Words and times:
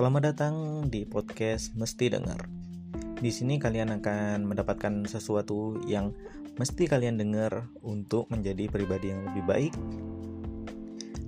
Selamat 0.00 0.32
datang 0.32 0.88
di 0.88 1.04
podcast 1.04 1.76
Mesti 1.76 2.08
Dengar. 2.08 2.48
Di 3.20 3.28
sini 3.28 3.60
kalian 3.60 4.00
akan 4.00 4.48
mendapatkan 4.48 5.04
sesuatu 5.04 5.76
yang 5.84 6.16
mesti 6.56 6.88
kalian 6.88 7.20
dengar 7.20 7.68
untuk 7.84 8.24
menjadi 8.32 8.64
pribadi 8.72 9.12
yang 9.12 9.28
lebih 9.28 9.44
baik, 9.44 9.74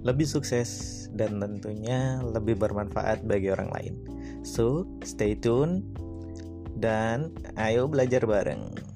lebih 0.00 0.24
sukses, 0.24 1.04
dan 1.12 1.36
tentunya 1.36 2.24
lebih 2.24 2.56
bermanfaat 2.56 3.28
bagi 3.28 3.52
orang 3.52 3.68
lain. 3.76 3.94
So, 4.40 4.88
stay 5.04 5.36
tune 5.36 5.84
dan 6.80 7.28
ayo 7.60 7.92
belajar 7.92 8.24
bareng. 8.24 8.91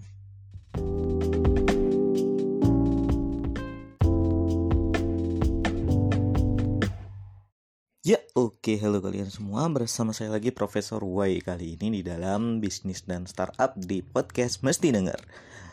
Ya, 8.06 8.22
oke, 8.38 8.78
halo 8.78 9.02
kalian 9.02 9.34
semua. 9.34 9.66
Bersama 9.66 10.14
saya 10.14 10.30
lagi 10.30 10.54
Profesor 10.54 11.02
Y 11.02 11.42
kali 11.42 11.74
ini 11.74 11.90
di 11.90 12.02
dalam 12.06 12.62
bisnis 12.62 13.02
dan 13.02 13.26
startup 13.26 13.74
di 13.74 13.98
podcast 13.98 14.62
Mesti 14.62 14.94
Dengar. 14.94 15.18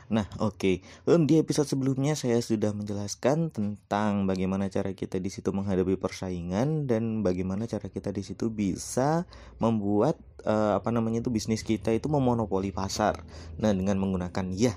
Nah, 0.10 0.26
oke. 0.42 0.82
Um, 1.06 1.30
di 1.30 1.38
episode 1.38 1.70
sebelumnya 1.70 2.18
saya 2.18 2.42
sudah 2.42 2.74
menjelaskan 2.74 3.54
tentang 3.54 4.26
bagaimana 4.26 4.66
cara 4.74 4.98
kita 4.98 5.22
di 5.22 5.30
situ 5.30 5.54
menghadapi 5.54 5.94
persaingan 6.02 6.90
dan 6.90 7.22
bagaimana 7.22 7.70
cara 7.70 7.86
kita 7.86 8.10
di 8.10 8.26
situ 8.26 8.50
bisa 8.50 9.30
membuat 9.62 10.18
uh, 10.42 10.82
apa 10.82 10.90
namanya 10.90 11.22
itu 11.22 11.30
bisnis 11.30 11.62
kita 11.62 11.94
itu 11.94 12.10
memonopoli 12.10 12.74
pasar. 12.74 13.22
Nah, 13.62 13.78
dengan 13.78 14.02
menggunakan 14.02 14.50
ya, 14.50 14.74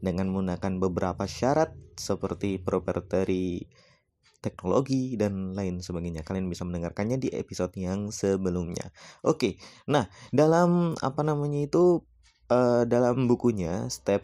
dengan 0.00 0.32
menggunakan 0.32 0.80
beberapa 0.80 1.28
syarat 1.28 1.76
seperti 1.92 2.56
proprietary 2.56 3.68
teknologi 4.46 5.18
dan 5.18 5.58
lain 5.58 5.82
sebagainya. 5.82 6.22
Kalian 6.22 6.46
bisa 6.46 6.62
mendengarkannya 6.62 7.18
di 7.18 7.34
episode 7.34 7.74
yang 7.74 8.14
sebelumnya. 8.14 8.94
Oke, 9.26 9.58
nah 9.90 10.06
dalam 10.30 10.94
apa 11.02 11.26
namanya 11.26 11.66
itu 11.66 12.06
uh, 12.54 12.86
dalam 12.86 13.26
bukunya 13.26 13.90
Step 13.90 14.22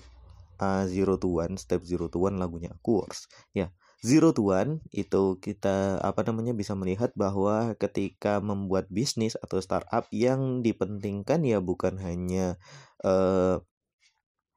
uh, 0.63 0.87
Zero 0.87 1.19
to 1.19 1.43
One, 1.43 1.59
Step 1.59 1.83
Zero 1.83 2.07
to 2.07 2.23
One 2.23 2.39
lagunya 2.39 2.71
Course, 2.79 3.27
ya. 3.51 3.75
Zero 4.03 4.35
to 4.35 4.51
One 4.51 4.83
itu 4.91 5.39
kita 5.39 6.03
apa 6.03 6.27
namanya 6.27 6.51
bisa 6.59 6.75
melihat 6.75 7.15
bahwa 7.15 7.79
ketika 7.79 8.43
membuat 8.43 8.91
bisnis 8.91 9.39
atau 9.39 9.63
startup 9.63 10.11
yang 10.11 10.59
dipentingkan 10.67 11.47
ya 11.47 11.63
bukan 11.63 12.03
hanya 12.03 12.59
uh, 13.07 13.63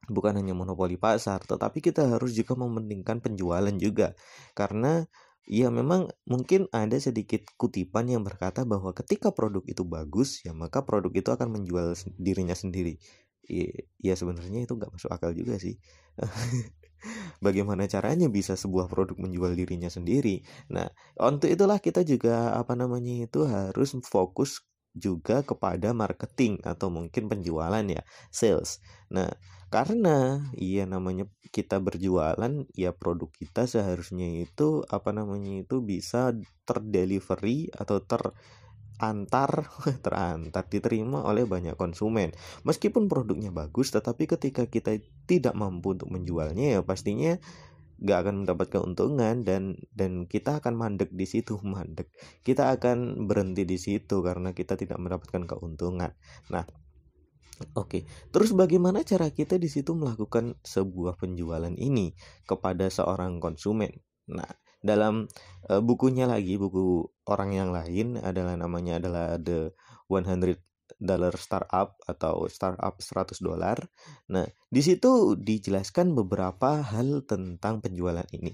bukan 0.09 0.37
hanya 0.37 0.53
monopoli 0.53 0.97
pasar, 0.97 1.41
tetapi 1.45 1.81
kita 1.81 2.05
harus 2.05 2.33
juga 2.37 2.53
mementingkan 2.57 3.21
penjualan 3.21 3.73
juga. 3.77 4.13
Karena 4.53 5.05
Ya 5.45 5.69
memang 5.69 6.09
mungkin 6.25 6.65
ada 6.73 6.97
sedikit 6.97 7.45
kutipan 7.61 8.09
yang 8.09 8.25
berkata 8.25 8.65
bahwa 8.65 8.97
ketika 8.97 9.29
produk 9.29 9.61
itu 9.69 9.85
bagus 9.85 10.41
ya 10.41 10.57
maka 10.57 10.81
produk 10.81 11.13
itu 11.13 11.29
akan 11.29 11.49
menjual 11.61 11.93
dirinya 12.17 12.57
sendiri. 12.57 12.97
Ya, 13.45 13.69
ya 14.01 14.13
sebenarnya 14.17 14.65
itu 14.65 14.73
nggak 14.73 14.89
masuk 14.89 15.09
akal 15.13 15.37
juga 15.37 15.61
sih. 15.61 15.77
Bagaimana 17.45 17.85
caranya 17.85 18.27
bisa 18.31 18.57
sebuah 18.57 18.89
produk 18.91 19.15
menjual 19.21 19.53
dirinya 19.53 19.89
sendiri? 19.91 20.41
Nah, 20.73 20.89
untuk 21.21 21.49
itulah 21.51 21.77
kita 21.79 22.01
juga 22.07 22.57
apa 22.57 22.73
namanya 22.73 23.27
itu 23.29 23.45
harus 23.45 23.93
fokus 24.05 24.65
juga 24.95 25.43
kepada 25.43 25.91
marketing 25.91 26.63
atau 26.63 26.87
mungkin 26.87 27.27
penjualan 27.27 27.83
ya, 27.83 28.01
sales. 28.31 28.79
Nah, 29.11 29.29
karena 29.75 30.39
iya 30.55 30.87
namanya 30.87 31.27
kita 31.51 31.83
berjualan 31.83 32.63
ya 32.71 32.95
produk 32.95 33.27
kita 33.27 33.67
seharusnya 33.67 34.27
itu 34.39 34.87
apa 34.87 35.11
namanya 35.11 35.67
itu 35.67 35.83
bisa 35.83 36.31
terdelivery 36.63 37.73
atau 37.75 37.99
terantar 37.99 39.67
terantar 40.05 40.63
diterima 40.71 41.27
oleh 41.27 41.43
banyak 41.43 41.75
konsumen 41.75 42.31
meskipun 42.63 43.11
produknya 43.11 43.51
bagus 43.51 43.91
tetapi 43.91 44.31
ketika 44.31 44.63
kita 44.69 45.01
tidak 45.27 45.51
mampu 45.57 45.97
untuk 45.97 46.07
menjualnya 46.07 46.79
ya 46.79 46.81
pastinya 46.85 47.35
gak 48.01 48.27
akan 48.27 48.35
mendapat 48.43 48.67
keuntungan 48.71 49.43
dan 49.47 49.79
dan 49.95 50.27
kita 50.27 50.59
akan 50.59 50.75
mandek 50.75 51.11
di 51.15 51.27
situ 51.27 51.59
mandek. 51.73 52.11
Kita 52.43 52.73
akan 52.75 53.27
berhenti 53.29 53.63
di 53.63 53.77
situ 53.79 54.19
karena 54.25 54.51
kita 54.51 54.75
tidak 54.75 54.99
mendapatkan 54.99 55.43
keuntungan. 55.47 56.11
Nah 56.51 56.65
Oke, 57.71 58.03
terus 58.35 58.51
bagaimana 58.51 59.07
cara 59.07 59.31
kita 59.31 59.55
di 59.55 59.71
situ 59.71 59.95
melakukan 59.95 60.59
sebuah 60.59 61.15
penjualan 61.15 61.71
ini 61.71 62.11
kepada 62.43 62.91
seorang 62.91 63.39
konsumen? 63.39 63.95
Nah, 64.27 64.51
dalam 64.83 65.31
uh, 65.71 65.79
bukunya 65.79 66.27
lagi, 66.27 66.59
buku 66.59 67.07
orang 67.31 67.55
yang 67.55 67.71
lain 67.71 68.19
adalah 68.19 68.59
namanya 68.59 68.99
adalah 68.99 69.39
The 69.39 69.71
100 70.11 70.59
Dollar 70.97 71.33
Startup 71.35 71.97
atau 72.05 72.45
Startup 72.51 72.93
100 72.93 73.41
dolar. 73.41 73.77
Nah, 74.31 74.45
di 74.69 74.81
situ 74.81 75.33
dijelaskan 75.37 76.13
beberapa 76.13 76.81
hal 76.81 77.25
tentang 77.25 77.81
penjualan 77.81 78.25
ini. 78.31 78.53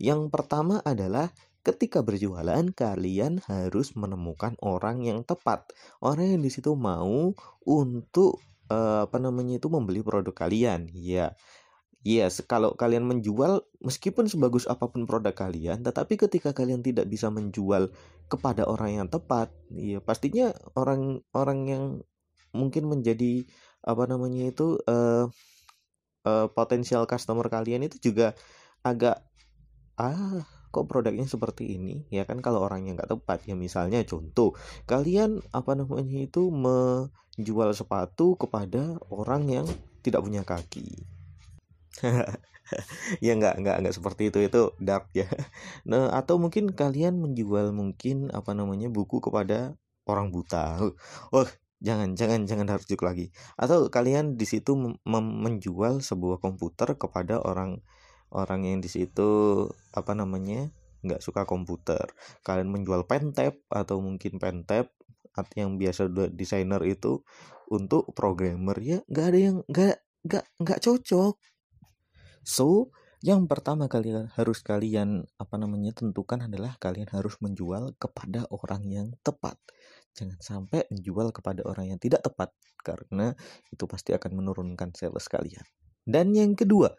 Yang 0.00 0.28
pertama 0.28 0.84
adalah 0.84 1.32
ketika 1.60 2.00
berjualan 2.00 2.64
kalian 2.72 3.44
harus 3.44 3.92
menemukan 3.92 4.56
orang 4.64 5.04
yang 5.04 5.20
tepat 5.20 5.68
orang 6.00 6.32
yang 6.36 6.40
di 6.40 6.48
situ 6.48 6.72
mau 6.72 7.36
untuk 7.68 8.40
uh, 8.72 9.04
apa 9.04 9.20
namanya 9.20 9.60
itu 9.60 9.68
membeli 9.68 10.00
produk 10.00 10.32
kalian 10.32 10.88
ya 10.88 11.36
yes, 12.00 12.40
kalau 12.48 12.72
kalian 12.72 13.04
menjual 13.04 13.60
meskipun 13.84 14.28
sebagus 14.28 14.64
apa 14.64 14.88
pun 14.88 15.04
produk 15.04 15.36
kalian, 15.36 15.84
tetapi 15.84 16.16
ketika 16.16 16.56
kalian 16.56 16.80
tidak 16.80 17.06
bisa 17.08 17.28
menjual 17.28 17.92
kepada 18.30 18.64
orang 18.70 19.02
yang 19.02 19.08
tepat, 19.10 19.50
ya 19.74 19.98
pastinya 19.98 20.54
orang-orang 20.78 21.60
yang 21.66 21.84
mungkin 22.54 22.86
menjadi 22.86 23.44
apa 23.82 24.06
namanya 24.06 24.54
itu 24.54 24.78
uh, 24.86 25.26
uh, 26.24 26.46
potensial 26.54 27.04
customer 27.10 27.46
kalian 27.50 27.86
itu 27.90 28.10
juga 28.12 28.38
agak 28.86 29.20
ah 29.98 30.46
kok 30.70 30.86
produknya 30.86 31.26
seperti 31.26 31.74
ini? 31.74 32.06
Ya 32.14 32.22
kan 32.22 32.38
kalau 32.38 32.62
orangnya 32.62 33.02
nggak 33.02 33.10
tepat 33.18 33.38
ya 33.50 33.58
misalnya 33.58 34.06
contoh 34.06 34.54
kalian 34.86 35.42
apa 35.50 35.74
namanya 35.74 36.22
itu 36.22 36.48
menjual 36.54 37.74
sepatu 37.74 38.38
kepada 38.38 38.96
orang 39.10 39.50
yang 39.50 39.66
tidak 40.00 40.24
punya 40.24 40.42
kaki 40.46 41.04
ya 43.24 43.32
nggak 43.36 43.54
nggak 43.62 43.76
nggak 43.84 43.94
seperti 43.94 44.30
itu. 44.32 44.38
Itu 44.46 44.60
dark 44.80 45.10
ya. 45.16 45.26
Nah 45.90 46.12
atau 46.14 46.38
mungkin 46.38 46.72
kalian 46.72 47.18
menjual 47.18 47.72
mungkin 47.74 48.30
apa 48.30 48.52
namanya 48.54 48.88
buku 48.92 49.18
kepada 49.22 49.74
orang 50.08 50.30
buta. 50.34 50.78
Oh 51.34 51.46
jangan 51.80 52.12
jangan 52.14 52.44
jangan 52.44 52.68
harus 52.68 52.86
lagi. 53.00 53.32
Atau 53.56 53.88
kalian 53.88 54.36
di 54.36 54.46
situ 54.48 54.76
menjual 55.06 56.04
sebuah 56.04 56.38
komputer 56.42 56.94
kepada 56.96 57.40
orang 57.40 57.80
orang 58.30 58.62
yang 58.62 58.78
di 58.78 58.90
situ 58.90 59.66
apa 59.94 60.12
namanya 60.14 60.70
nggak 61.02 61.20
suka 61.24 61.48
komputer. 61.48 62.12
Kalian 62.44 62.68
menjual 62.70 63.08
pen 63.08 63.32
tab 63.32 63.56
atau 63.72 63.98
mungkin 64.04 64.36
pen 64.38 64.62
tab 64.68 64.92
yang 65.56 65.80
biasa 65.80 66.12
desainer 66.36 66.82
itu 66.84 67.24
untuk 67.72 68.12
programmer. 68.12 68.76
Ya 68.78 68.98
nggak 69.08 69.26
ada 69.26 69.38
yang 69.40 69.56
nggak 69.66 69.96
nggak 70.20 70.44
nggak 70.60 70.80
cocok 70.84 71.34
so 72.42 72.90
yang 73.20 73.44
pertama 73.44 73.84
kalian 73.84 74.32
harus 74.32 74.64
kalian 74.64 75.28
apa 75.36 75.60
namanya 75.60 75.92
tentukan 75.92 76.40
adalah 76.48 76.80
kalian 76.80 77.08
harus 77.12 77.36
menjual 77.44 77.92
kepada 78.00 78.48
orang 78.48 78.88
yang 78.88 79.08
tepat 79.20 79.60
jangan 80.16 80.40
sampai 80.40 80.88
menjual 80.88 81.28
kepada 81.30 81.60
orang 81.68 81.92
yang 81.92 82.00
tidak 82.00 82.24
tepat 82.24 82.50
karena 82.80 83.36
itu 83.68 83.84
pasti 83.84 84.16
akan 84.16 84.40
menurunkan 84.40 84.96
sales 84.96 85.28
kalian 85.28 85.64
dan 86.10 86.34
yang 86.34 86.58
kedua, 86.58 86.98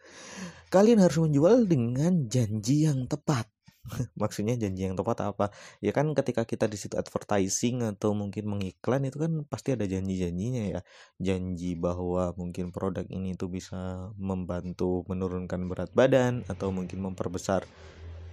kalian 0.72 1.04
harus 1.04 1.20
menjual 1.20 1.68
dengan 1.68 2.24
janji 2.32 2.88
yang 2.88 3.04
tepat. 3.04 3.44
Maksudnya 4.20 4.54
janji 4.54 4.86
yang 4.86 4.94
tepat 4.94 5.26
apa? 5.26 5.50
Ya 5.82 5.90
kan 5.90 6.14
ketika 6.14 6.46
kita 6.46 6.70
di 6.70 6.78
situ 6.78 6.94
advertising 6.94 7.82
atau 7.82 8.14
mungkin 8.14 8.46
mengiklan 8.46 9.02
itu 9.06 9.18
kan 9.18 9.32
pasti 9.50 9.74
ada 9.74 9.84
janji-janjinya 9.86 10.62
ya. 10.78 10.80
Janji 11.18 11.74
bahwa 11.74 12.30
mungkin 12.38 12.70
produk 12.70 13.04
ini 13.10 13.34
tuh 13.34 13.50
bisa 13.50 14.10
membantu 14.14 15.02
menurunkan 15.10 15.66
berat 15.66 15.90
badan 15.92 16.46
atau 16.46 16.70
mungkin 16.70 17.02
memperbesar. 17.02 17.66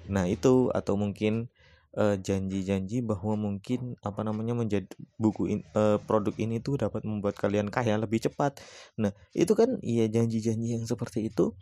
Nah, 0.09 0.25
itu 0.25 0.73
atau 0.73 0.97
mungkin 0.97 1.49
uh, 1.97 2.17
janji-janji 2.17 3.01
bahwa 3.01 3.37
mungkin 3.37 3.97
apa 4.05 4.21
namanya 4.25 4.53
menjadi 4.57 4.89
buku 5.17 5.43
in, 5.49 5.59
uh, 5.73 5.97
produk 6.01 6.33
ini 6.37 6.61
tuh 6.61 6.81
dapat 6.81 7.05
membuat 7.05 7.37
kalian 7.37 7.69
kaya 7.73 7.97
lebih 7.97 8.21
cepat. 8.21 8.61
Nah, 9.01 9.13
itu 9.33 9.53
kan 9.57 9.81
iya 9.81 10.05
janji-janji 10.09 10.77
yang 10.77 10.85
seperti 10.85 11.29
itu. 11.29 11.53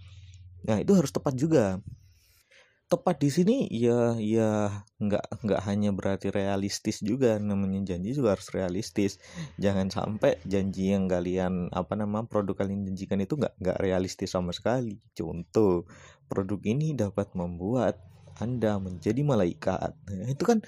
Nah, 0.68 0.80
itu 0.84 0.92
harus 0.96 1.12
tepat 1.12 1.36
juga. 1.36 1.80
Tepat 2.88 3.20
di 3.20 3.28
sini 3.28 3.68
ya 3.68 4.16
ya 4.16 4.72
nggak 4.96 5.44
nggak 5.44 5.62
hanya 5.68 5.92
berarti 5.92 6.32
realistis 6.32 7.04
juga 7.04 7.36
namanya 7.36 7.84
janji 7.84 8.16
juga 8.16 8.40
harus 8.40 8.48
realistis. 8.56 9.20
Jangan 9.60 9.92
sampai 9.92 10.40
janji 10.48 10.96
yang 10.96 11.12
kalian 11.12 11.68
apa 11.76 12.00
nama 12.00 12.24
produk 12.24 12.56
kalian 12.64 12.88
janjikan 12.88 13.20
itu 13.20 13.36
nggak 13.36 13.60
nggak 13.60 13.78
realistis 13.84 14.32
sama 14.32 14.56
sekali. 14.56 15.04
Contoh 15.12 15.84
produk 16.32 16.64
ini 16.64 16.96
dapat 16.96 17.36
membuat 17.36 18.00
anda 18.40 18.80
menjadi 18.80 19.20
malaikat. 19.20 19.92
Nah, 20.08 20.30
itu 20.32 20.44
kan 20.48 20.64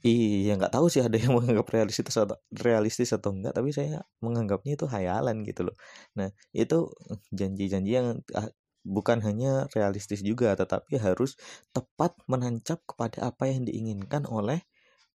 Iya, 0.00 0.56
nggak 0.56 0.72
tahu 0.72 0.86
sih 0.88 1.04
ada 1.04 1.16
yang 1.20 1.32
menganggap 1.36 1.68
realistis 1.76 2.16
atau 2.16 2.36
realistis 2.56 3.12
atau 3.12 3.30
enggak, 3.36 3.52
tapi 3.52 3.68
saya 3.76 4.00
menganggapnya 4.24 4.72
itu 4.80 4.86
hayalan 4.88 5.44
gitu 5.44 5.60
loh. 5.68 5.76
Nah, 6.16 6.32
itu 6.56 6.88
janji-janji 7.36 7.90
yang 8.00 8.08
ah, 8.32 8.48
bukan 8.86 9.20
hanya 9.24 9.68
realistis 9.76 10.24
juga, 10.24 10.52
tetapi 10.56 10.96
harus 11.00 11.36
tepat 11.74 12.16
menancap 12.26 12.80
kepada 12.88 13.30
apa 13.30 13.48
yang 13.48 13.68
diinginkan 13.68 14.24
oleh 14.28 14.64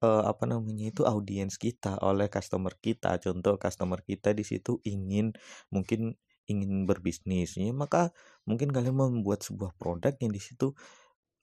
uh, 0.06 0.24
apa 0.30 0.46
namanya 0.46 0.92
itu 0.92 1.04
audiens 1.04 1.58
kita, 1.58 1.98
oleh 2.02 2.30
customer 2.30 2.74
kita. 2.78 3.18
Contoh 3.22 3.58
customer 3.58 4.02
kita 4.06 4.32
di 4.38 4.44
situ 4.46 4.80
ingin 4.86 5.34
mungkin 5.74 6.18
ingin 6.46 6.86
berbisnis, 6.86 7.58
ya 7.58 7.74
maka 7.74 8.14
mungkin 8.46 8.70
kalian 8.70 8.94
membuat 8.94 9.42
sebuah 9.42 9.74
produk 9.82 10.14
yang 10.22 10.30
di 10.30 10.42
situ 10.42 10.78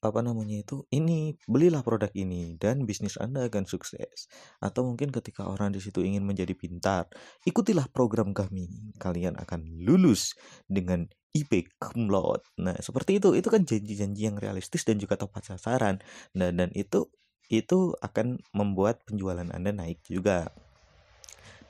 apa 0.03 0.19
namanya 0.19 0.59
itu 0.67 0.83
ini 0.91 1.39
belilah 1.47 1.87
produk 1.87 2.11
ini 2.19 2.59
dan 2.59 2.83
bisnis 2.83 3.15
Anda 3.23 3.47
akan 3.47 3.71
sukses 3.71 4.27
atau 4.59 4.83
mungkin 4.83 5.15
ketika 5.15 5.47
orang 5.47 5.71
di 5.71 5.79
situ 5.79 6.03
ingin 6.03 6.27
menjadi 6.27 6.59
pintar 6.59 7.07
ikutilah 7.47 7.87
program 7.95 8.35
kami 8.35 8.67
kalian 8.99 9.39
akan 9.39 9.63
lulus 9.79 10.35
dengan 10.67 11.07
IP 11.33 11.73
cum 11.81 12.13
nah 12.61 12.77
seperti 12.77 13.17
itu. 13.17 13.33
Itu 13.33 13.49
kan 13.49 13.65
janji-janji 13.65 14.29
yang 14.29 14.37
realistis 14.37 14.85
dan 14.85 15.01
juga 15.01 15.17
tepat 15.17 15.49
sasaran. 15.49 16.05
Nah 16.37 16.53
dan 16.53 16.69
itu 16.77 17.09
itu 17.49 17.97
akan 18.05 18.41
membuat 18.53 19.05
penjualan 19.09 19.49
Anda 19.49 19.73
naik 19.73 20.05
juga. 20.05 20.53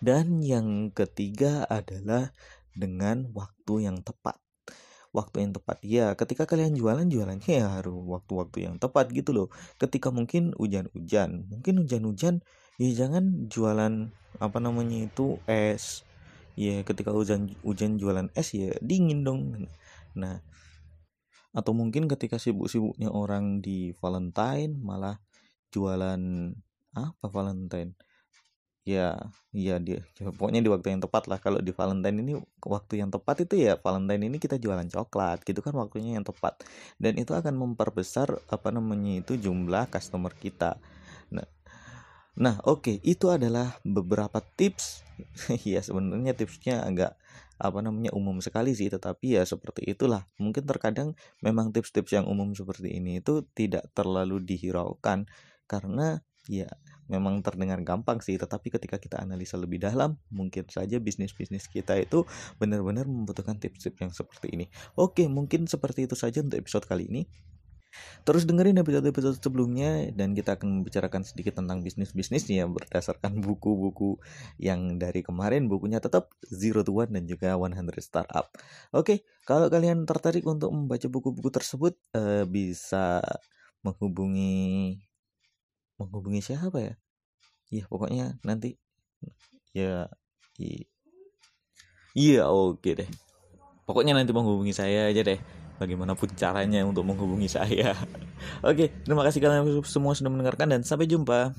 Dan 0.02 0.42
yang 0.42 0.90
ketiga 0.90 1.62
adalah 1.70 2.34
dengan 2.74 3.30
waktu 3.30 3.86
yang 3.86 4.02
tepat. 4.02 4.34
Waktu 5.14 5.46
yang 5.46 5.52
tepat. 5.54 5.78
Ya 5.86 6.06
ketika 6.18 6.42
kalian 6.42 6.74
jualan 6.74 7.06
jualannya 7.06 7.46
ya 7.46 7.78
harus 7.78 7.94
waktu-waktu 7.94 8.66
yang 8.66 8.82
tepat 8.82 9.14
gitu 9.14 9.30
loh. 9.30 9.48
Ketika 9.78 10.10
mungkin 10.10 10.58
hujan-hujan. 10.58 11.46
Mungkin 11.54 11.86
hujan-hujan 11.86 12.42
ya 12.82 12.90
jangan 12.98 13.46
jualan 13.46 14.10
apa 14.42 14.58
namanya 14.58 15.06
itu 15.06 15.38
es 15.46 16.02
ya 16.58 16.84
ketika 16.84 17.10
hujan 17.14 17.52
hujan 17.64 17.96
jualan 17.96 18.28
es 18.36 18.52
ya 18.52 18.76
dingin 18.84 19.24
dong. 19.24 19.68
Nah 20.16 20.40
atau 21.52 21.76
mungkin 21.76 22.08
ketika 22.08 22.40
sibuk-sibuknya 22.40 23.12
orang 23.12 23.60
di 23.60 23.92
Valentine 24.00 24.72
malah 24.80 25.20
jualan 25.68 26.20
apa 26.96 27.26
Valentine? 27.28 27.92
Ya 28.82 29.14
ya 29.54 29.78
dia 29.78 30.02
ya, 30.18 30.32
pokoknya 30.34 30.58
di 30.64 30.72
waktu 30.72 30.96
yang 30.96 31.04
tepat 31.04 31.28
lah. 31.28 31.38
Kalau 31.38 31.60
di 31.60 31.70
Valentine 31.70 32.18
ini 32.24 32.34
waktu 32.64 33.04
yang 33.04 33.12
tepat 33.12 33.44
itu 33.44 33.54
ya 33.68 33.76
Valentine 33.78 34.32
ini 34.32 34.40
kita 34.40 34.56
jualan 34.56 34.88
coklat 34.88 35.44
gitu 35.44 35.60
kan 35.60 35.76
waktunya 35.76 36.16
yang 36.16 36.24
tepat. 36.24 36.64
Dan 36.96 37.20
itu 37.20 37.36
akan 37.36 37.52
memperbesar 37.52 38.32
apa 38.48 38.68
namanya 38.72 39.20
itu 39.20 39.36
jumlah 39.36 39.92
customer 39.92 40.32
kita. 40.32 40.80
Nah 41.30 41.46
nah 42.32 42.56
oke 42.64 42.80
okay, 42.80 42.96
itu 43.04 43.28
adalah 43.28 43.76
beberapa 43.84 44.40
tips 44.40 45.04
ya 45.68 45.80
sebenarnya 45.82 46.32
tipsnya 46.36 46.82
agak 46.86 47.18
apa 47.62 47.78
namanya 47.78 48.10
umum 48.10 48.42
sekali 48.42 48.74
sih 48.74 48.90
tetapi 48.90 49.38
ya 49.38 49.46
seperti 49.46 49.86
itulah. 49.86 50.26
Mungkin 50.42 50.66
terkadang 50.66 51.14
memang 51.44 51.70
tips-tips 51.70 52.10
yang 52.14 52.26
umum 52.26 52.52
seperti 52.58 52.98
ini 52.98 53.22
itu 53.22 53.46
tidak 53.54 53.86
terlalu 53.94 54.42
dihiraukan 54.42 55.30
karena 55.70 56.20
ya 56.50 56.66
memang 57.06 57.38
terdengar 57.44 57.78
gampang 57.86 58.18
sih 58.18 58.34
tetapi 58.34 58.72
ketika 58.72 58.98
kita 58.98 59.22
analisa 59.22 59.54
lebih 59.54 59.78
dalam 59.78 60.18
mungkin 60.32 60.66
saja 60.66 60.98
bisnis-bisnis 60.98 61.70
kita 61.70 61.94
itu 62.02 62.26
benar-benar 62.58 63.06
membutuhkan 63.06 63.62
tips-tips 63.62 63.98
yang 64.02 64.10
seperti 64.10 64.48
ini. 64.50 64.66
Oke 64.98 65.30
mungkin 65.30 65.70
seperti 65.70 66.10
itu 66.10 66.18
saja 66.18 66.42
untuk 66.42 66.58
episode 66.58 66.88
kali 66.88 67.06
ini 67.06 67.22
Terus 68.22 68.46
dengerin 68.46 68.78
episode-episode 68.80 69.38
sebelumnya 69.42 70.08
dan 70.14 70.32
kita 70.32 70.56
akan 70.56 70.80
membicarakan 70.80 71.22
sedikit 71.26 71.58
tentang 71.58 71.82
bisnis-bisnisnya 71.82 72.64
berdasarkan 72.70 73.42
buku-buku 73.42 74.22
yang 74.56 74.96
dari 74.96 75.20
kemarin 75.26 75.66
bukunya 75.66 75.98
tetap 75.98 76.32
Zero 76.46 76.86
to 76.86 76.94
One 77.02 77.12
dan 77.12 77.24
juga 77.26 77.58
100 77.58 77.82
Startup. 78.00 78.46
Oke, 78.94 79.26
kalau 79.44 79.66
kalian 79.68 80.06
tertarik 80.06 80.46
untuk 80.46 80.70
membaca 80.70 81.06
buku-buku 81.10 81.50
tersebut 81.50 81.98
eh, 82.14 82.44
bisa 82.46 83.20
menghubungi 83.82 84.98
menghubungi 85.98 86.40
siapa 86.42 86.78
ya? 86.78 86.94
Iya 87.72 87.84
pokoknya 87.88 88.36
nanti 88.44 88.76
ya 89.72 90.06
iya 92.12 92.42
oke 92.48 92.90
deh. 92.92 93.08
Pokoknya 93.82 94.14
nanti 94.14 94.30
menghubungi 94.30 94.76
saya 94.76 95.08
aja 95.10 95.24
deh. 95.24 95.61
Bagaimanapun 95.82 96.30
caranya 96.38 96.86
untuk 96.86 97.02
menghubungi 97.02 97.50
saya. 97.50 97.98
oke, 98.70 99.02
terima 99.02 99.26
kasih 99.26 99.42
kalian 99.42 99.82
semua 99.82 100.14
sudah 100.14 100.30
mendengarkan 100.30 100.70
dan 100.70 100.80
sampai 100.86 101.10
jumpa. 101.10 101.50